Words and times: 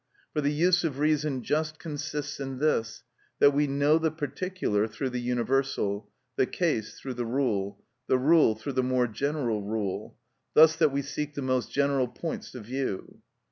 For 0.33 0.41
the 0.41 0.51
use 0.51 0.83
of 0.83 0.97
reason 0.97 1.43
just 1.43 1.77
consists 1.77 2.39
in 2.39 2.57
this, 2.57 3.03
that 3.37 3.51
we 3.53 3.67
know 3.67 3.99
the 3.99 4.09
particular 4.09 4.87
through 4.87 5.11
the 5.11 5.21
universal, 5.21 6.09
the 6.37 6.47
case 6.47 6.97
through 6.99 7.13
the 7.13 7.25
rule, 7.25 7.83
the 8.07 8.17
rule 8.17 8.55
through 8.55 8.73
the 8.73 8.81
more 8.81 9.05
general 9.05 9.61
rule; 9.61 10.17
thus 10.55 10.75
that 10.77 10.91
we 10.91 11.03
seek 11.03 11.35
the 11.35 11.43
most 11.43 11.71
general 11.71 12.07
points 12.07 12.55
of 12.55 12.65
view. 12.65 13.19